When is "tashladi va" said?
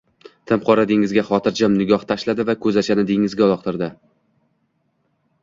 2.13-2.57